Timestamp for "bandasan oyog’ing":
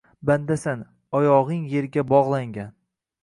0.27-1.67